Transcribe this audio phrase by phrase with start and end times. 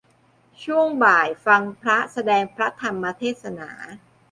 [0.63, 3.71] ช่วงบ่าย ฟังพระแสดงพระธรรมเทศนา